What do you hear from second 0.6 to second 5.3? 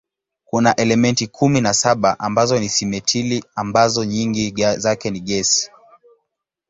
elementi kumi na saba ambazo ni simetili ambazo nyingi zake ni